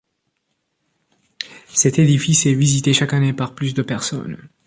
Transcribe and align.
Cet 1.67 1.99
édifice 1.99 2.47
est 2.47 2.55
visité 2.55 2.91
chaque 2.91 3.13
année 3.13 3.33
par 3.33 3.53
plus 3.53 3.75
de 3.75 3.83
personnes. 3.83 4.49